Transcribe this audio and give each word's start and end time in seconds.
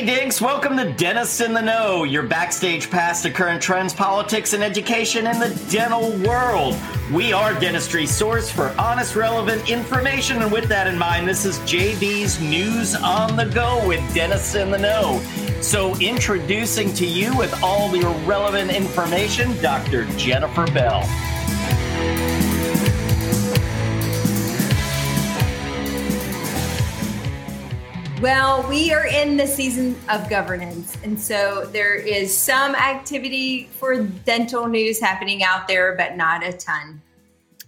Hey, 0.00 0.30
welcome 0.40 0.78
to 0.78 0.90
Dentists 0.94 1.42
in 1.42 1.52
the 1.52 1.60
Know, 1.60 2.04
your 2.04 2.22
backstage 2.22 2.90
pass 2.90 3.20
to 3.20 3.30
current 3.30 3.60
trends, 3.60 3.92
politics, 3.92 4.54
and 4.54 4.64
education 4.64 5.26
in 5.26 5.38
the 5.38 5.50
dental 5.70 6.12
world. 6.26 6.74
We 7.12 7.34
are 7.34 7.52
dentistry 7.60 8.06
source 8.06 8.50
for 8.50 8.74
honest, 8.78 9.14
relevant 9.14 9.68
information. 9.68 10.40
And 10.40 10.50
with 10.50 10.70
that 10.70 10.86
in 10.86 10.96
mind, 10.96 11.28
this 11.28 11.44
is 11.44 11.58
JB's 11.60 12.40
News 12.40 12.94
on 12.94 13.36
the 13.36 13.44
Go 13.44 13.86
with 13.86 14.00
Dentists 14.14 14.54
in 14.54 14.70
the 14.70 14.78
Know. 14.78 15.20
So, 15.60 15.94
introducing 15.98 16.94
to 16.94 17.04
you 17.04 17.36
with 17.36 17.62
all 17.62 17.90
the 17.90 18.00
relevant 18.24 18.70
information, 18.70 19.54
Dr. 19.60 20.06
Jennifer 20.16 20.64
Bell. 20.72 21.02
Well, 28.20 28.68
we 28.68 28.92
are 28.92 29.06
in 29.06 29.38
the 29.38 29.46
season 29.46 29.96
of 30.10 30.28
governance. 30.28 30.94
And 31.02 31.18
so 31.18 31.64
there 31.72 31.94
is 31.94 32.36
some 32.36 32.74
activity 32.74 33.70
for 33.78 34.02
dental 34.02 34.68
news 34.68 35.00
happening 35.00 35.42
out 35.42 35.66
there, 35.66 35.96
but 35.96 36.18
not 36.18 36.46
a 36.46 36.52
ton. 36.52 37.00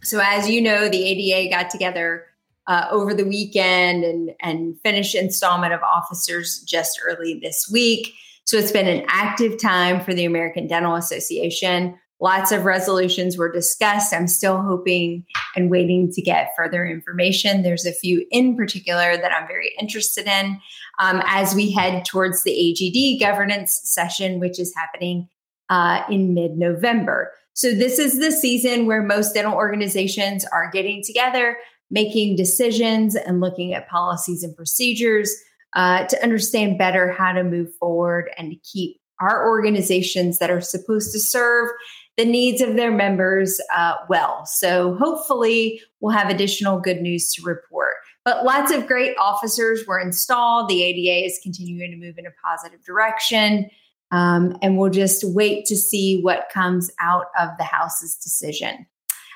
So, 0.03 0.21
as 0.23 0.51
you 0.51 0.61
know, 0.61 0.91
the 0.91 1.03
ADA 1.03 1.49
got 1.49 1.71
together 1.71 2.27
uh, 2.67 2.87
over 2.91 3.15
the 3.15 3.25
weekend 3.25 4.05
and, 4.05 4.33
and 4.41 4.79
finished 4.83 5.15
installment 5.15 5.73
of 5.73 5.81
officers 5.83 6.63
just 6.67 7.01
early 7.03 7.41
this 7.43 7.71
week. 7.73 8.13
So, 8.45 8.59
it's 8.59 8.73
been 8.73 8.89
an 8.89 9.07
active 9.09 9.59
time 9.59 10.05
for 10.05 10.13
the 10.13 10.27
American 10.27 10.67
Dental 10.67 10.97
Association. 10.97 11.99
Lots 12.23 12.53
of 12.53 12.65
resolutions 12.65 13.37
were 13.37 13.51
discussed. 13.51 14.15
I'm 14.15 14.29
still 14.29 14.63
hoping 14.63 15.27
and 15.57 15.69
waiting 15.73 16.09
to 16.13 16.23
get 16.23 16.53
further 16.57 16.87
information. 16.87 17.63
There's 17.63 17.85
a 17.85 17.93
few 17.93 18.25
in 18.31 18.57
particular 18.57 19.17
that 19.17 19.33
I'm 19.33 19.49
very 19.49 19.73
interested 19.81 20.29
in 20.29 20.61
um, 21.01 21.21
as 21.27 21.53
we 21.53 21.73
head 21.73 22.05
towards 22.05 22.45
the 22.45 22.53
AGD 22.53 23.19
governance 23.19 23.81
session, 23.83 24.39
which 24.39 24.61
is 24.61 24.73
happening 24.77 25.29
uh, 25.69 26.05
in 26.09 26.33
mid 26.33 26.53
November. 26.57 27.33
So, 27.55 27.75
this 27.75 27.99
is 27.99 28.21
the 28.21 28.31
season 28.31 28.87
where 28.87 29.03
most 29.03 29.35
dental 29.35 29.55
organizations 29.55 30.45
are 30.53 30.71
getting 30.71 31.03
together, 31.05 31.57
making 31.91 32.37
decisions, 32.37 33.17
and 33.17 33.41
looking 33.41 33.75
at 33.75 33.89
policies 33.89 34.45
and 34.45 34.55
procedures 34.55 35.35
uh, 35.75 36.07
to 36.07 36.23
understand 36.23 36.79
better 36.79 37.11
how 37.11 37.33
to 37.33 37.43
move 37.43 37.75
forward 37.81 38.31
and 38.39 38.53
to 38.53 38.57
keep 38.59 39.01
our 39.21 39.49
organizations 39.49 40.39
that 40.39 40.51
are 40.51 40.61
supposed 40.61 41.13
to 41.13 41.21
serve 41.21 41.69
the 42.17 42.25
needs 42.25 42.61
of 42.61 42.77
their 42.77 42.91
members 42.91 43.61
uh, 43.75 43.95
well. 44.09 44.45
So 44.47 44.95
hopefully, 44.97 45.81
we'll 46.01 46.15
have 46.15 46.29
additional 46.29 46.79
good 46.79 47.01
news 47.01 47.33
to 47.35 47.43
report. 47.43 47.95
But 48.25 48.45
lots 48.45 48.71
of 48.71 48.87
great 48.87 49.17
officers 49.19 49.85
were 49.87 49.99
installed. 49.99 50.69
The 50.69 50.83
ADA 50.83 51.27
is 51.27 51.41
continuing 51.43 51.91
to 51.91 51.97
move 51.97 52.19
in 52.19 52.27
a 52.27 52.31
positive 52.45 52.85
direction. 52.85 53.69
Um, 54.13 54.57
and 54.63 54.77
we'll 54.77 54.91
just 54.91 55.25
wait 55.25 55.65
to 55.67 55.77
see 55.77 56.21
what 56.21 56.51
comes 56.53 56.91
out 57.01 57.27
of 57.41 57.49
the 57.59 57.65
House's 57.65 58.15
decision. 58.17 58.87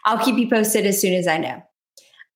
I'll 0.04 0.22
keep 0.22 0.36
you 0.36 0.48
posted 0.48 0.86
as 0.86 1.00
soon 1.00 1.14
as 1.14 1.26
I 1.26 1.38
know. 1.38 1.62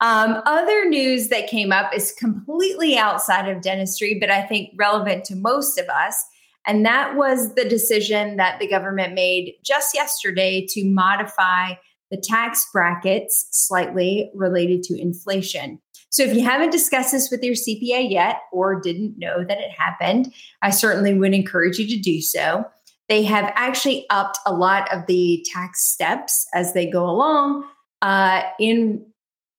Um, 0.01 0.41
other 0.47 0.89
news 0.89 1.29
that 1.29 1.49
came 1.49 1.73
up 1.73 1.95
is 1.95 2.13
completely 2.13 2.97
outside 2.97 3.49
of 3.49 3.61
dentistry, 3.61 4.19
but 4.19 4.31
I 4.31 4.43
think 4.43 4.71
relevant 4.77 5.25
to 5.27 5.37
most 5.37 5.79
of 5.79 5.87
us 5.89 6.25
and 6.67 6.85
that 6.85 7.17
was 7.17 7.55
the 7.55 7.65
decision 7.65 8.37
that 8.37 8.59
the 8.59 8.69
government 8.69 9.15
made 9.15 9.55
just 9.65 9.95
yesterday 9.95 10.67
to 10.71 10.85
modify 10.85 11.75
the 12.11 12.17
tax 12.17 12.67
brackets 12.73 13.49
slightly 13.53 14.31
related 14.35 14.83
to 14.85 15.01
inflation. 15.01 15.81
So 16.11 16.25
if 16.25 16.35
you 16.35 16.43
haven't 16.43 16.71
discussed 16.71 17.13
this 17.13 17.31
with 17.31 17.43
your 17.43 17.55
CPA 17.55 18.11
yet 18.11 18.41
or 18.53 18.81
didn't 18.81 19.17
know 19.17 19.45
that 19.45 19.59
it 19.59 19.71
happened, 19.71 20.35
I 20.61 20.71
certainly 20.71 21.15
would 21.15 21.33
encourage 21.33 21.79
you 21.79 21.87
to 21.87 21.99
do 21.99 22.21
so. 22.21 22.65
They 23.09 23.23
have 23.25 23.53
actually 23.55 24.07
upped 24.11 24.39
a 24.45 24.53
lot 24.53 24.93
of 24.93 25.07
the 25.07 25.45
tax 25.53 25.85
steps 25.85 26.47
as 26.53 26.75
they 26.75 26.91
go 26.91 27.09
along 27.09 27.65
uh, 28.03 28.43
in 28.59 29.07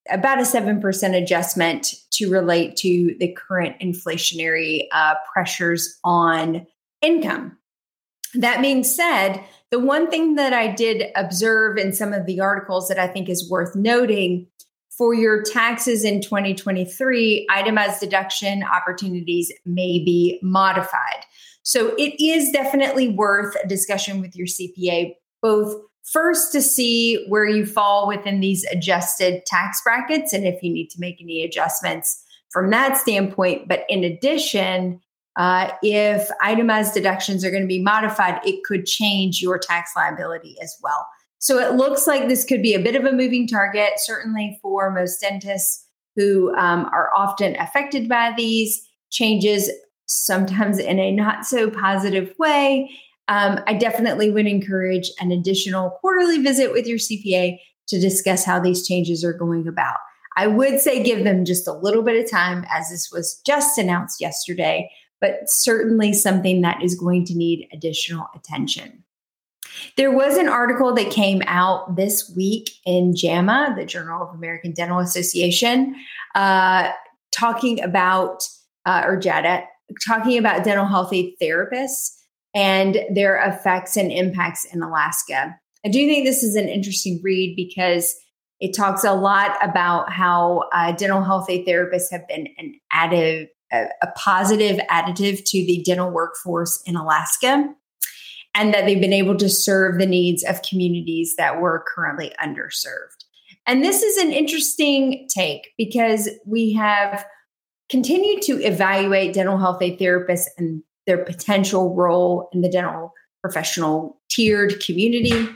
about 0.09 0.39
a 0.39 0.43
7% 0.43 1.21
adjustment 1.21 1.93
to 2.11 2.29
relate 2.29 2.75
to 2.77 3.15
the 3.19 3.31
current 3.33 3.79
inflationary 3.79 4.87
uh, 4.91 5.15
pressures 5.31 5.99
on 6.03 6.65
income. 7.01 7.57
That 8.33 8.61
being 8.61 8.83
said, 8.83 9.43
the 9.71 9.79
one 9.79 10.09
thing 10.09 10.35
that 10.35 10.53
I 10.53 10.67
did 10.67 11.11
observe 11.15 11.77
in 11.77 11.93
some 11.93 12.13
of 12.13 12.25
the 12.25 12.39
articles 12.39 12.87
that 12.87 12.99
I 12.99 13.07
think 13.07 13.29
is 13.29 13.49
worth 13.49 13.75
noting 13.75 14.47
for 14.97 15.13
your 15.13 15.41
taxes 15.41 16.03
in 16.03 16.21
2023, 16.21 17.47
itemized 17.49 17.99
deduction 17.99 18.63
opportunities 18.63 19.51
may 19.65 20.03
be 20.03 20.39
modified. 20.43 21.25
So 21.63 21.95
it 21.95 22.21
is 22.23 22.51
definitely 22.51 23.07
worth 23.07 23.55
a 23.63 23.67
discussion 23.67 24.21
with 24.21 24.35
your 24.35 24.47
CPA, 24.47 25.15
both 25.41 25.75
first 26.03 26.51
to 26.51 26.61
see 26.61 27.25
where 27.27 27.47
you 27.47 27.65
fall 27.65 28.07
within 28.07 28.41
these 28.41 28.65
adjusted 28.65 29.45
tax 29.45 29.81
brackets 29.83 30.33
and 30.33 30.45
if 30.45 30.61
you 30.61 30.71
need 30.71 30.89
to 30.89 30.99
make 30.99 31.21
any 31.21 31.43
adjustments 31.43 32.23
from 32.51 32.69
that 32.71 32.97
standpoint. 32.97 33.67
But 33.67 33.85
in 33.87 34.03
addition, 34.03 34.99
uh, 35.37 35.71
if 35.81 36.29
itemized 36.41 36.93
deductions 36.93 37.45
are 37.45 37.51
going 37.51 37.63
to 37.63 37.67
be 37.67 37.81
modified, 37.81 38.39
it 38.45 38.63
could 38.63 38.85
change 38.85 39.41
your 39.41 39.57
tax 39.57 39.91
liability 39.95 40.57
as 40.61 40.77
well. 40.83 41.07
So 41.39 41.57
it 41.57 41.75
looks 41.75 42.05
like 42.05 42.27
this 42.27 42.45
could 42.45 42.61
be 42.61 42.73
a 42.73 42.79
bit 42.79 42.95
of 42.95 43.05
a 43.05 43.11
moving 43.11 43.47
target, 43.47 43.93
certainly 43.97 44.59
for 44.61 44.91
most 44.91 45.21
dentists 45.21 45.87
who 46.15 46.53
um, 46.55 46.85
are 46.93 47.09
often 47.15 47.55
affected 47.59 48.07
by 48.09 48.33
these 48.35 48.87
changes, 49.09 49.69
sometimes 50.05 50.77
in 50.77 50.99
a 50.99 51.11
not 51.11 51.45
so 51.45 51.69
positive 51.71 52.33
way. 52.37 52.91
Um, 53.27 53.61
I 53.65 53.73
definitely 53.73 54.29
would 54.29 54.45
encourage 54.45 55.09
an 55.19 55.31
additional 55.31 55.91
quarterly 56.01 56.39
visit 56.39 56.73
with 56.73 56.85
your 56.85 56.97
CPA 56.97 57.57
to 57.87 57.99
discuss 57.99 58.43
how 58.43 58.59
these 58.59 58.85
changes 58.85 59.23
are 59.23 59.33
going 59.33 59.67
about. 59.67 59.97
I 60.37 60.47
would 60.47 60.79
say 60.79 61.01
give 61.01 61.23
them 61.23 61.45
just 61.45 61.67
a 61.67 61.73
little 61.73 62.03
bit 62.03 62.23
of 62.23 62.29
time 62.29 62.65
as 62.71 62.89
this 62.89 63.09
was 63.11 63.41
just 63.45 63.77
announced 63.77 64.21
yesterday 64.21 64.89
but 65.21 65.49
certainly 65.49 66.11
something 66.11 66.61
that 66.61 66.83
is 66.83 66.95
going 66.95 67.23
to 67.25 67.35
need 67.35 67.69
additional 67.71 68.27
attention. 68.35 69.03
There 69.95 70.11
was 70.11 70.37
an 70.37 70.49
article 70.49 70.93
that 70.95 71.11
came 71.11 71.41
out 71.45 71.95
this 71.95 72.31
week 72.35 72.71
in 72.85 73.15
JAMA, 73.15 73.75
the 73.77 73.85
Journal 73.85 74.23
of 74.27 74.35
American 74.35 74.73
Dental 74.73 74.99
Association, 74.99 75.95
uh, 76.35 76.91
talking 77.31 77.81
about, 77.81 78.43
uh, 78.85 79.03
or 79.05 79.17
JADA, 79.17 79.63
talking 80.05 80.37
about 80.37 80.63
dental 80.63 80.85
health 80.85 81.13
aide 81.13 81.35
therapists 81.41 82.17
and 82.53 82.99
their 83.13 83.37
effects 83.37 83.95
and 83.95 84.11
impacts 84.11 84.65
in 84.65 84.81
Alaska. 84.81 85.57
I 85.85 85.89
do 85.89 86.05
think 86.07 86.25
this 86.25 86.43
is 86.43 86.55
an 86.55 86.67
interesting 86.67 87.19
read 87.23 87.55
because 87.55 88.13
it 88.59 88.75
talks 88.75 89.03
a 89.03 89.13
lot 89.13 89.57
about 89.61 90.11
how 90.11 90.69
uh, 90.73 90.91
dental 90.91 91.23
health 91.23 91.47
therapists 91.47 92.11
have 92.11 92.27
been 92.27 92.47
an 92.57 92.75
added 92.91 93.49
a, 93.71 94.07
positive 94.15 94.77
additive 94.89 95.43
to 95.45 95.65
the 95.65 95.81
dental 95.85 96.11
workforce 96.11 96.81
in 96.85 96.95
Alaska 96.95 97.73
and 98.53 98.73
that 98.73 98.85
they've 98.85 99.01
been 99.01 99.13
able 99.13 99.37
to 99.37 99.49
serve 99.49 99.97
the 99.97 100.05
needs 100.05 100.43
of 100.43 100.61
communities 100.61 101.35
that 101.37 101.61
were 101.61 101.85
currently 101.87 102.33
underserved. 102.43 103.25
And 103.65 103.83
this 103.83 104.01
is 104.01 104.17
an 104.17 104.31
interesting 104.31 105.27
take 105.33 105.69
because 105.77 106.29
we 106.45 106.73
have 106.73 107.25
continued 107.89 108.41
to 108.43 108.61
evaluate 108.63 109.33
dental 109.33 109.57
health 109.57 109.81
aide 109.81 109.99
therapists 109.99 110.47
and 110.57 110.83
their 111.07 111.23
potential 111.23 111.95
role 111.95 112.49
in 112.53 112.61
the 112.61 112.69
dental 112.69 113.13
professional 113.41 114.19
tiered 114.29 114.83
community. 114.83 115.47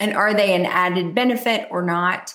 And 0.00 0.14
are 0.14 0.34
they 0.34 0.54
an 0.54 0.66
added 0.66 1.14
benefit 1.14 1.68
or 1.70 1.82
not? 1.82 2.34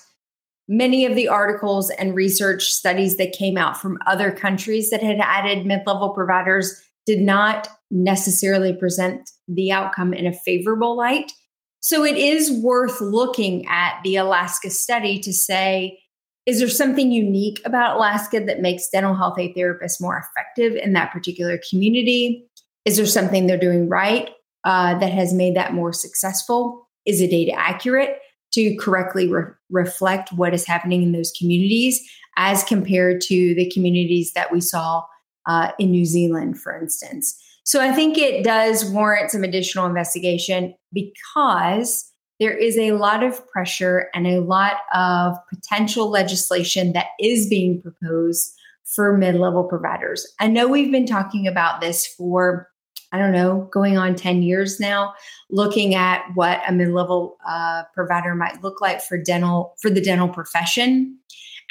Many 0.72 1.04
of 1.04 1.16
the 1.16 1.26
articles 1.26 1.90
and 1.90 2.14
research 2.14 2.66
studies 2.66 3.16
that 3.16 3.32
came 3.32 3.58
out 3.58 3.76
from 3.76 3.98
other 4.06 4.30
countries 4.30 4.90
that 4.90 5.02
had 5.02 5.18
added 5.18 5.66
mid 5.66 5.80
level 5.84 6.10
providers 6.10 6.80
did 7.06 7.20
not 7.20 7.66
necessarily 7.90 8.72
present 8.72 9.28
the 9.48 9.72
outcome 9.72 10.14
in 10.14 10.28
a 10.28 10.32
favorable 10.32 10.96
light. 10.96 11.32
So 11.80 12.04
it 12.04 12.16
is 12.16 12.52
worth 12.52 13.00
looking 13.00 13.66
at 13.66 13.98
the 14.04 14.14
Alaska 14.14 14.70
study 14.70 15.18
to 15.18 15.32
say, 15.32 15.98
is 16.46 16.60
there 16.60 16.68
something 16.68 17.10
unique 17.10 17.60
about 17.64 17.96
Alaska 17.96 18.38
that 18.38 18.60
makes 18.60 18.90
dental 18.90 19.16
health 19.16 19.40
aide 19.40 19.56
therapists 19.56 20.00
more 20.00 20.22
effective 20.24 20.76
in 20.76 20.92
that 20.92 21.10
particular 21.10 21.58
community? 21.68 22.48
Is 22.84 22.96
there 22.96 23.06
something 23.06 23.48
they're 23.48 23.58
doing 23.58 23.88
right 23.88 24.30
uh, 24.62 24.96
that 25.00 25.12
has 25.12 25.34
made 25.34 25.56
that 25.56 25.74
more 25.74 25.92
successful? 25.92 26.88
Is 27.06 27.18
the 27.18 27.26
data 27.26 27.58
accurate? 27.58 28.20
To 28.52 28.76
correctly 28.76 29.30
re- 29.30 29.52
reflect 29.70 30.32
what 30.32 30.54
is 30.54 30.66
happening 30.66 31.02
in 31.02 31.12
those 31.12 31.32
communities 31.38 32.00
as 32.36 32.64
compared 32.64 33.20
to 33.20 33.54
the 33.54 33.70
communities 33.70 34.32
that 34.32 34.52
we 34.52 34.60
saw 34.60 35.02
uh, 35.46 35.72
in 35.78 35.90
New 35.90 36.04
Zealand, 36.04 36.60
for 36.60 36.76
instance. 36.76 37.36
So 37.64 37.80
I 37.80 37.92
think 37.92 38.18
it 38.18 38.42
does 38.42 38.84
warrant 38.84 39.30
some 39.30 39.44
additional 39.44 39.86
investigation 39.86 40.74
because 40.92 42.10
there 42.40 42.56
is 42.56 42.78
a 42.78 42.92
lot 42.92 43.22
of 43.22 43.46
pressure 43.48 44.08
and 44.14 44.26
a 44.26 44.40
lot 44.40 44.78
of 44.94 45.36
potential 45.48 46.08
legislation 46.08 46.94
that 46.94 47.08
is 47.20 47.48
being 47.48 47.82
proposed 47.82 48.52
for 48.84 49.16
mid 49.16 49.36
level 49.36 49.64
providers. 49.64 50.26
I 50.40 50.48
know 50.48 50.66
we've 50.66 50.90
been 50.90 51.06
talking 51.06 51.46
about 51.46 51.80
this 51.80 52.06
for, 52.06 52.68
I 53.12 53.18
don't 53.18 53.32
know, 53.32 53.68
going 53.72 53.98
on 53.98 54.14
10 54.14 54.42
years 54.42 54.78
now, 54.78 55.14
looking 55.50 55.94
at 55.94 56.24
what 56.34 56.60
a 56.68 56.72
mid 56.72 56.90
level 56.90 57.38
uh, 57.48 57.82
provider 57.92 58.34
might 58.34 58.62
look 58.62 58.80
like 58.80 59.00
for 59.02 59.18
dental, 59.18 59.74
for 59.80 59.90
the 59.90 60.00
dental 60.00 60.28
profession. 60.28 61.18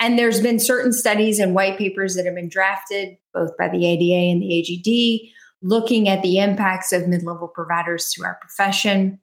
And 0.01 0.17
there's 0.17 0.41
been 0.41 0.59
certain 0.59 0.93
studies 0.93 1.39
and 1.39 1.53
white 1.53 1.77
papers 1.77 2.15
that 2.15 2.25
have 2.25 2.35
been 2.35 2.49
drafted 2.49 3.17
both 3.33 3.55
by 3.57 3.69
the 3.69 3.85
ADA 3.85 4.31
and 4.31 4.41
the 4.41 4.47
AGD 4.47 5.31
looking 5.61 6.07
at 6.07 6.21
the 6.21 6.39
impacts 6.39 6.91
of 6.91 7.07
mid 7.07 7.23
level 7.23 7.47
providers 7.47 8.11
to 8.13 8.23
our 8.23 8.37
profession. 8.41 9.19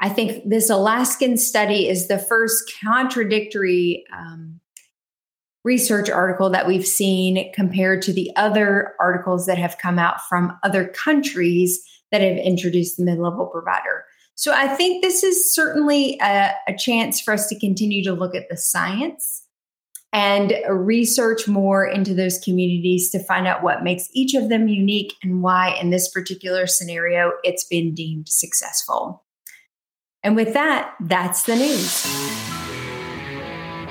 I 0.00 0.08
think 0.08 0.48
this 0.48 0.70
Alaskan 0.70 1.36
study 1.36 1.88
is 1.88 2.08
the 2.08 2.18
first 2.18 2.72
contradictory 2.82 4.04
um, 4.16 4.60
research 5.68 6.08
article 6.08 6.48
that 6.48 6.66
we've 6.66 6.86
seen 6.86 7.52
compared 7.52 8.00
to 8.00 8.10
the 8.10 8.30
other 8.36 8.94
articles 8.98 9.44
that 9.44 9.58
have 9.58 9.76
come 9.76 9.98
out 9.98 10.18
from 10.26 10.58
other 10.62 10.88
countries 10.88 11.78
that 12.10 12.22
have 12.22 12.38
introduced 12.38 12.96
the 12.96 13.04
mid 13.04 13.18
level 13.18 13.44
provider. 13.44 14.06
So 14.34 14.54
I 14.54 14.66
think 14.66 15.02
this 15.02 15.22
is 15.22 15.54
certainly 15.54 16.18
a, 16.22 16.52
a, 16.66 16.74
chance 16.74 17.20
for 17.20 17.34
us 17.34 17.48
to 17.48 17.58
continue 17.58 18.02
to 18.04 18.14
look 18.14 18.34
at 18.34 18.48
the 18.48 18.56
science 18.56 19.44
and 20.10 20.54
research 20.70 21.46
more 21.46 21.86
into 21.86 22.14
those 22.14 22.38
communities 22.38 23.10
to 23.10 23.18
find 23.18 23.46
out 23.46 23.62
what 23.62 23.82
makes 23.82 24.08
each 24.14 24.32
of 24.34 24.48
them 24.48 24.68
unique 24.68 25.16
and 25.22 25.42
why, 25.42 25.76
in 25.78 25.90
this 25.90 26.08
particular 26.08 26.66
scenario, 26.66 27.32
it's 27.42 27.64
been 27.64 27.94
deemed 27.94 28.26
successful. 28.26 29.22
And 30.22 30.34
with 30.34 30.54
that, 30.54 30.94
that's 30.98 31.42
the 31.42 31.56
news. 31.56 32.67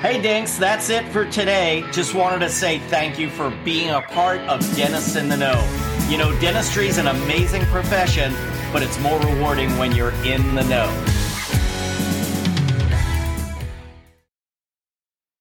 Hey, 0.00 0.22
Dinks, 0.22 0.56
that's 0.56 0.90
it 0.90 1.04
for 1.08 1.24
today. 1.24 1.84
Just 1.90 2.14
wanted 2.14 2.38
to 2.46 2.48
say 2.48 2.78
thank 2.78 3.18
you 3.18 3.28
for 3.28 3.50
being 3.64 3.90
a 3.90 4.00
part 4.00 4.40
of 4.42 4.60
Dentists 4.76 5.16
in 5.16 5.28
the 5.28 5.36
Know. 5.36 5.60
You 6.08 6.16
know, 6.16 6.38
dentistry 6.38 6.86
is 6.86 6.98
an 6.98 7.08
amazing 7.08 7.64
profession, 7.66 8.32
but 8.72 8.80
it's 8.80 8.96
more 9.00 9.18
rewarding 9.18 9.76
when 9.76 9.90
you're 9.90 10.12
in 10.22 10.54
the 10.54 10.62
know. 10.62 10.86